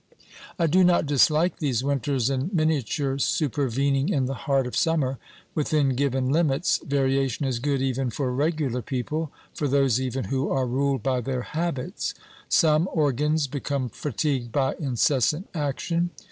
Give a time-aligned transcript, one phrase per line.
[0.57, 5.19] I do not dislike these winters in miniature supervening in the heart of summer.
[5.53, 10.65] Within given limits, variation is good even for regular people, for those even who are
[10.65, 12.15] ruled by their habits.
[12.49, 16.09] Some organs become fatigued by incessant action.